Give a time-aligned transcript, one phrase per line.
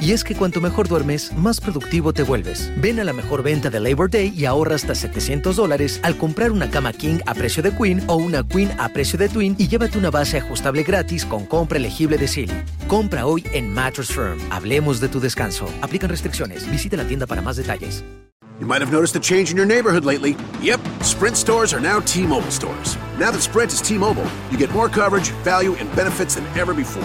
[0.00, 2.70] Y es que cuanto mejor duermes, más productivo te vuelves.
[2.76, 6.52] Ven a la mejor venta de Labor Day y ahorra hasta 700 dólares al comprar
[6.52, 9.68] una cama King a precio de Queen o una Queen a precio de Twin y
[9.68, 12.62] llévate una base ajustable gratis con compra elegible de Silly.
[12.88, 14.38] Compra hoy en Mattress Firm.
[14.50, 15.66] Hablemos de tu descanso.
[15.80, 16.70] Aplican restricciones.
[16.70, 18.04] Visita la tienda para más detalles.
[18.58, 20.34] You might have noticed a change in your neighborhood lately.
[20.62, 22.96] Yep, Sprint stores are now T-Mobile stores.
[23.18, 27.04] Now that Sprint is T-Mobile, you get more coverage, value, and benefits than ever before.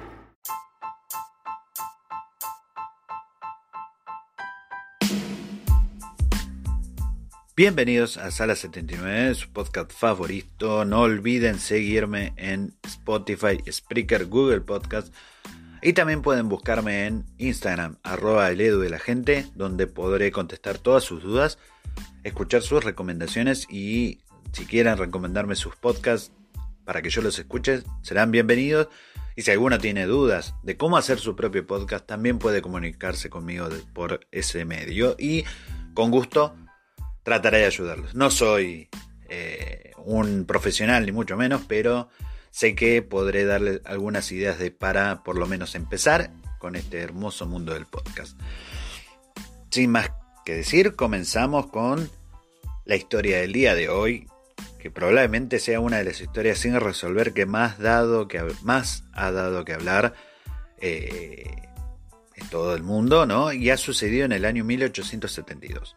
[7.63, 10.83] Bienvenidos a Sala 79, su podcast favorito.
[10.83, 15.13] No olviden seguirme en Spotify, Spreaker, Google Podcast.
[15.83, 20.79] Y también pueden buscarme en Instagram, arroba el edu de la gente, donde podré contestar
[20.79, 21.59] todas sus dudas,
[22.23, 24.21] escuchar sus recomendaciones y
[24.53, 26.31] si quieren recomendarme sus podcasts
[26.83, 28.87] para que yo los escuche, serán bienvenidos.
[29.35, 33.69] Y si alguno tiene dudas de cómo hacer su propio podcast, también puede comunicarse conmigo
[33.93, 35.15] por ese medio.
[35.19, 35.45] Y
[35.93, 36.55] con gusto
[37.23, 38.15] trataré de ayudarlos.
[38.15, 38.89] No soy
[39.29, 42.09] eh, un profesional ni mucho menos, pero
[42.49, 47.45] sé que podré darles algunas ideas de para por lo menos empezar con este hermoso
[47.45, 48.39] mundo del podcast.
[49.69, 50.11] Sin más
[50.45, 52.09] que decir, comenzamos con
[52.85, 54.27] la historia del día de hoy,
[54.79, 59.31] que probablemente sea una de las historias sin resolver que más, dado que, más ha
[59.31, 60.13] dado que hablar
[60.79, 61.45] eh,
[62.35, 63.53] en todo el mundo, ¿no?
[63.53, 65.95] Y ha sucedido en el año 1872.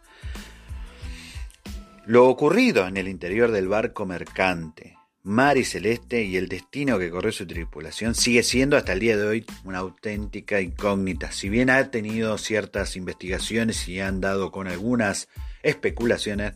[2.06, 7.10] Lo ocurrido en el interior del barco mercante, Mar y Celeste y el destino que
[7.10, 11.32] corrió su tripulación sigue siendo hasta el día de hoy una auténtica incógnita.
[11.32, 15.30] Si bien ha tenido ciertas investigaciones y han dado con algunas
[15.62, 16.52] especulaciones,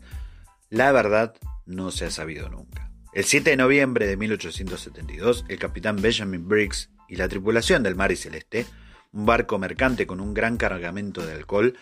[0.69, 1.33] la verdad
[1.65, 2.91] no se ha sabido nunca.
[3.13, 8.11] El 7 de noviembre de 1872, el capitán Benjamin Briggs y la tripulación del Mar
[8.11, 8.67] y Celeste,
[9.13, 11.75] un barco mercante con un gran cargamento de alcohol,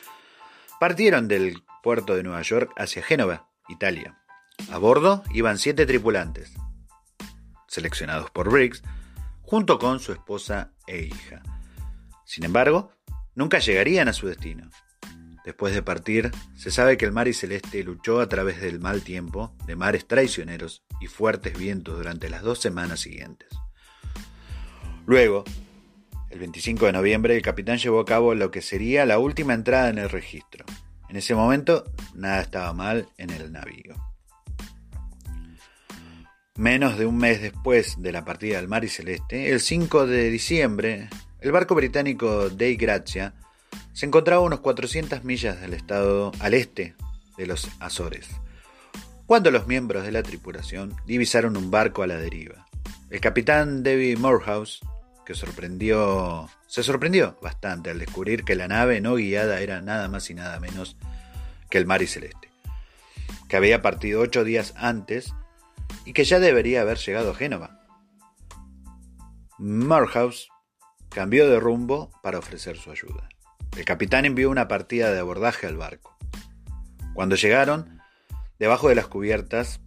[0.80, 4.18] partieron del puerto de Nueva York hacia Génova, Italia.
[4.72, 6.54] A bordo iban siete tripulantes,
[7.68, 8.84] seleccionados por Briggs,
[9.42, 11.42] junto con su esposa e hija.
[12.26, 12.92] Sin embargo,
[13.36, 14.70] nunca llegarían a su destino.
[15.46, 19.02] Después de partir, se sabe que el mar y celeste luchó a través del mal
[19.02, 23.48] tiempo, de mares traicioneros y fuertes vientos durante las dos semanas siguientes.
[25.06, 25.46] Luego,
[26.30, 29.88] el 25 de noviembre, el capitán llevó a cabo lo que sería la última entrada
[29.90, 30.66] en el registro,
[31.10, 31.84] en ese momento
[32.16, 33.96] nada estaba mal en el navío.
[36.56, 40.30] Menos de un mes después de la partida del Mar y Celeste, el 5 de
[40.32, 41.10] diciembre,
[41.40, 43.36] el barco británico Dei Gracia
[43.94, 46.96] se encontraba a unos 400 millas del estado al este
[47.38, 48.28] de los Azores,
[49.28, 52.66] cuando los miembros de la tripulación divisaron un barco a la deriva.
[53.10, 54.82] El capitán David Morehouse
[55.28, 60.30] que sorprendió, se sorprendió bastante al descubrir que la nave no guiada era nada más
[60.30, 60.96] y nada menos
[61.70, 62.50] que el Mar y Celeste,
[63.50, 65.34] que había partido ocho días antes
[66.06, 67.82] y que ya debería haber llegado a Génova.
[69.58, 70.48] Morehouse
[71.10, 73.28] cambió de rumbo para ofrecer su ayuda.
[73.76, 76.18] El capitán envió una partida de abordaje al barco.
[77.14, 78.00] Cuando llegaron,
[78.60, 79.82] debajo de las cubiertas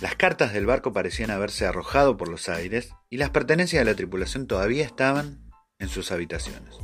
[0.00, 3.96] las cartas del barco parecían haberse arrojado por los aires y las pertenencias de la
[3.96, 5.40] tripulación todavía estaban
[5.78, 6.76] en sus habitaciones.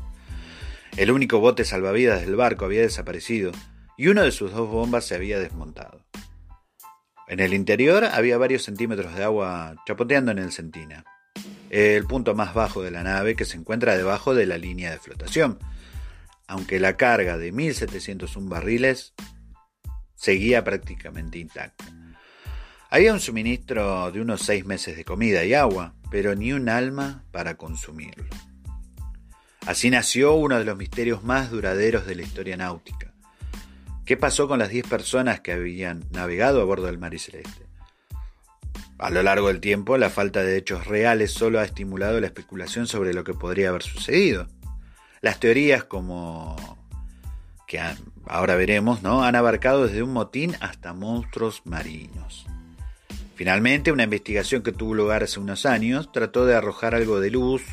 [0.96, 3.52] El único bote salvavidas del barco había desaparecido
[3.96, 6.06] y una de sus dos bombas se había desmontado.
[7.28, 11.04] En el interior había varios centímetros de agua chapoteando en el Centina,
[11.70, 14.98] el punto más bajo de la nave que se encuentra debajo de la línea de
[14.98, 15.58] flotación,
[16.46, 19.14] aunque la carga de 1.701 barriles
[20.14, 22.01] seguía prácticamente intacta.
[22.92, 27.24] Había un suministro de unos seis meses de comida y agua, pero ni un alma
[27.32, 28.26] para consumirlo.
[29.64, 33.14] Así nació uno de los misterios más duraderos de la historia náutica.
[34.04, 37.64] ¿Qué pasó con las 10 personas que habían navegado a bordo del Mar Celeste?
[38.98, 42.86] A lo largo del tiempo, la falta de hechos reales solo ha estimulado la especulación
[42.86, 44.48] sobre lo que podría haber sucedido.
[45.22, 46.56] Las teorías como
[47.66, 47.80] que
[48.26, 49.24] ahora veremos, ¿no?
[49.24, 52.46] han abarcado desde un motín hasta monstruos marinos.
[53.42, 57.64] Finalmente, una investigación que tuvo lugar hace unos años trató de arrojar algo de luz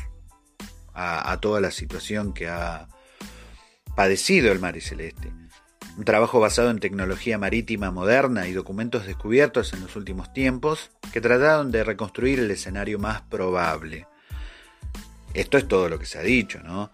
[0.94, 2.88] a, toda la situación que ha
[3.94, 5.30] padecido el mar y celeste.
[5.96, 11.20] Un trabajo basado en tecnología marítima moderna y documentos descubiertos en los últimos tiempos que
[11.20, 14.08] trataron de reconstruir el escenario más probable.
[15.34, 16.90] Esto es todo lo que se ha dicho, ¿no?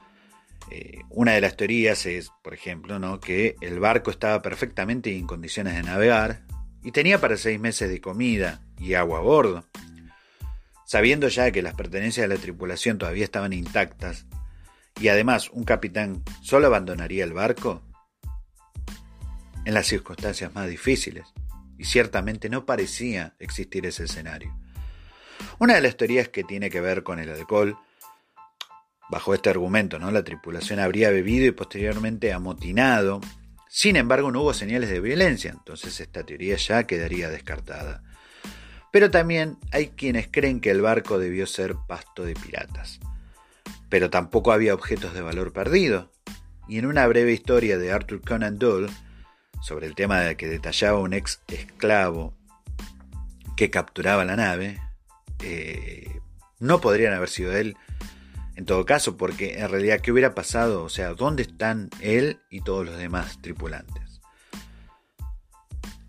[0.71, 3.21] Eh, una de las teorías es, por ejemplo, ¿no?
[3.21, 6.46] que el barco estaba perfectamente en condiciones de navegar
[6.87, 9.65] y tenía para seis meses de comida y agua a bordo.
[10.85, 14.25] Sabiendo ya que las pertenencias de la tripulación todavía estaban intactas
[15.01, 17.83] y además un capitán solo abandonaría el barco,
[19.65, 21.27] en las circunstancias más difíciles,
[21.77, 24.57] y ciertamente no parecía existir ese escenario.
[25.59, 27.77] Una de las teorías que tiene que ver con el alcohol,
[29.11, 30.13] bajo este argumento, ¿no?
[30.13, 33.21] La tripulación habría bebido y posteriormente amotinado.
[33.69, 38.03] Sin embargo, no hubo señales de violencia, entonces esta teoría ya quedaría descartada.
[38.93, 43.01] Pero también hay quienes creen que el barco debió ser pasto de piratas.
[43.89, 46.11] Pero tampoco había objetos de valor perdido.
[46.69, 48.91] Y en una breve historia de Arthur Conan Doyle,
[49.63, 52.35] sobre el tema de que detallaba un ex esclavo
[53.57, 54.81] que capturaba la nave,
[55.43, 56.21] eh,
[56.59, 57.77] no podrían haber sido él
[58.57, 60.83] en todo caso, porque en realidad, ¿qué hubiera pasado?
[60.83, 64.21] O sea, ¿dónde están él y todos los demás tripulantes?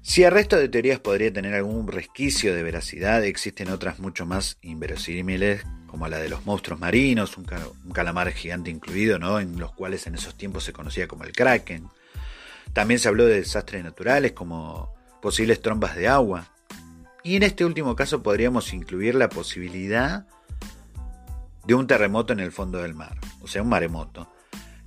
[0.01, 4.57] Si el resto de teorías podría tener algún resquicio de veracidad, existen otras mucho más
[4.61, 7.45] inverosímiles, como la de los monstruos marinos, un,
[7.93, 9.41] calamar gigante incluido, ¿no?
[9.41, 11.89] en los cuales en esos tiempos se conocía como el kraken,
[12.71, 16.53] también se habló de desastres naturales como posibles trombas de agua.
[17.23, 20.25] Y en este último caso podríamos incluir la posibilidad
[21.67, 24.31] de un terremoto en el fondo del mar, o sea, un maremoto,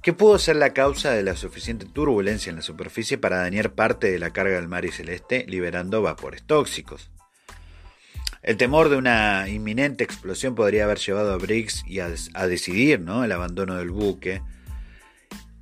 [0.02, 4.10] que pudo ser la causa de la suficiente turbulencia en la superficie para dañar parte
[4.10, 7.10] de la carga del mar y celeste, liberando vapores tóxicos.
[8.42, 12.08] El temor de una inminente explosión podría haber llevado a Briggs y a,
[12.46, 13.22] decidir ¿no?
[13.22, 14.40] el abandono del buque.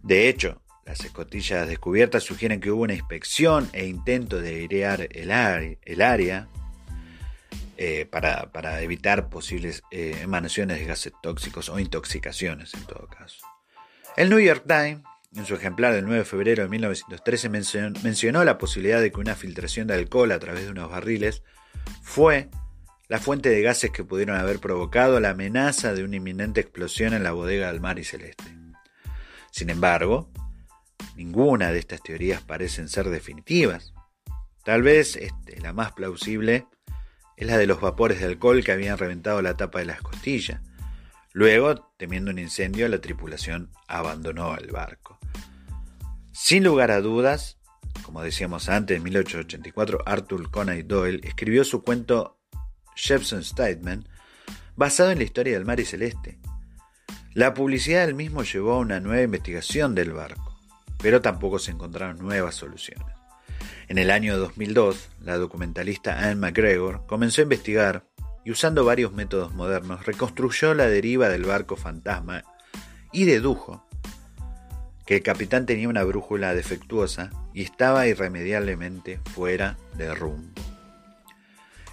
[0.05, 5.33] De hecho, las escotillas descubiertas sugieren que hubo una inspección e intento de airear el,
[5.33, 6.49] área
[7.79, 13.47] eh, para, evitar posibles eh, emanaciones de gases tóxicos o intoxicaciones en todo caso.
[14.17, 15.03] El New York Times,
[15.35, 19.35] en su ejemplar del 9 de febrero de 1913, mencionó la posibilidad de que una
[19.35, 21.43] filtración de alcohol a través de unos barriles
[22.03, 22.51] fue
[23.09, 27.23] la fuente de gases que pudieron haber provocado la amenaza de una inminente explosión en
[27.23, 28.45] la bodega del mar y celeste.
[29.51, 30.31] Sin embargo,
[31.19, 33.93] Ninguna de estas teorías parecen ser definitivas.
[34.65, 36.67] Tal vez este, la más plausible
[37.39, 40.63] es la de los vapores de alcohol que habían reventado la tapa de la escotilla.
[41.33, 45.19] Luego, temiendo un incendio, la tripulación abandonó el barco.
[46.33, 47.59] Sin lugar a dudas,
[48.03, 52.39] como decíamos antes, en 1884 Arthur Conan Doyle escribió su cuento
[52.97, 54.07] Jepson's Statement
[54.77, 56.39] basado en la historia del mar y celeste.
[57.35, 60.49] La publicidad del mismo llevó a una nueva investigación del barco
[61.01, 63.07] pero tampoco se encontraron nuevas soluciones.
[63.89, 68.05] En el año 2002, la documentalista Anne McGregor comenzó a investigar
[68.45, 72.45] y usando varios métodos modernos reconstruyó la deriva del barco fantasma
[73.13, 73.83] y dedujo
[75.07, 80.53] que el capitán tenía una brújula defectuosa y estaba irremediablemente fuera de rumbo.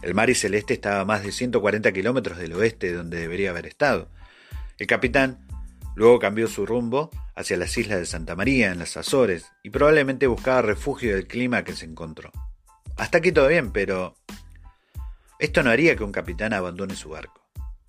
[0.02, 3.52] El mar y celeste estaba a más de 140 kilómetros del oeste de donde debería
[3.52, 4.10] haber estado.
[4.78, 5.45] El capitán
[5.96, 10.28] luego cambió su rumbo hacia las islas de Santa María, en las Azores, y probablemente
[10.28, 12.32] buscaba refugio del clima que se encontró.
[12.98, 14.16] Hasta aquí todo bien, pero
[15.40, 17.42] esto no haría que un capitán abandone su barco.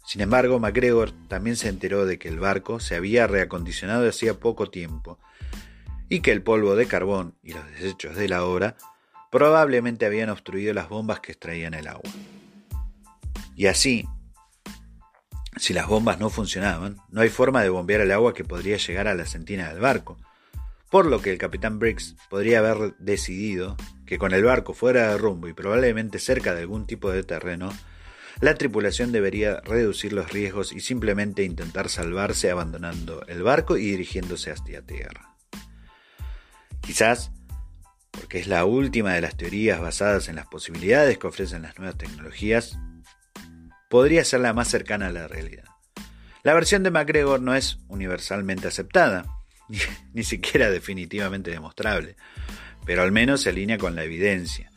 [0.05, 4.71] Sin embargo, MacGregor también se enteró de que el barco se había reacondicionado hacía poco
[4.71, 5.19] tiempo
[6.09, 8.77] y que el polvo de carbón y los desechos de la obra
[9.31, 12.11] probablemente habían obstruido las bombas que extraían el agua.
[13.57, 14.09] Y así,
[15.57, 19.09] si las bombas no funcionaban, no hay forma de bombear el agua que podría llegar
[19.09, 20.19] a la sentina del barco,
[20.91, 25.19] por lo que el capitán Briggs podría haber decidido que con el barco fuera de
[25.19, 27.73] rumbo y probablemente cerca de algún tipo de terreno,
[28.41, 34.51] la tripulación debería reducir los riesgos y simplemente intentar salvarse abandonando el barco y dirigiéndose
[34.51, 35.35] hacia tierra.
[36.83, 37.33] Quizás
[38.11, 41.99] porque es la última de las teorías basadas en las posibilidades que ofrecen las nuevas
[41.99, 42.79] tecnologías,
[43.89, 45.65] podría ser la más cercana a la realidad.
[46.43, 49.27] La versión de MacGregor no es universalmente aceptada,
[50.15, 52.17] ni, siquiera definitivamente demostrable,
[52.85, 54.71] pero al menos se alinea con la evidencia,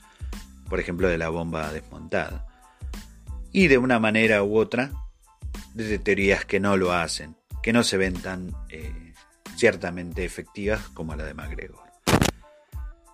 [0.68, 2.48] por ejemplo de la bomba desmontada,
[3.52, 4.92] y de una manera u otra
[5.74, 9.14] de teorías que no lo hacen, que no se ven tan eh,
[9.56, 11.88] ciertamente efectivas como la de MacGregor.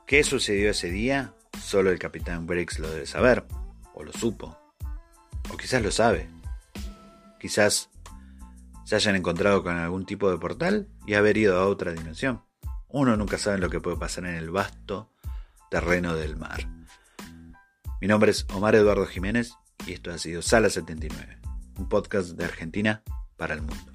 [0.07, 1.33] ¿Qué sucedió ese día?
[1.61, 3.43] Solo el capitán Briggs lo debe saber,
[3.93, 4.57] o lo supo,
[5.51, 6.29] o quizás lo sabe.
[7.39, 7.89] Quizás
[8.85, 12.43] se hayan encontrado con algún tipo de portal y haber ido a otra dimensión.
[12.87, 15.11] Uno nunca sabe lo que puede pasar en el vasto
[15.69, 16.67] terreno del mar.
[17.99, 19.53] Mi nombre es Omar Eduardo Jiménez
[19.85, 21.39] y esto ha sido Sala 79,
[21.77, 23.03] un podcast de Argentina
[23.37, 23.94] para el mundo.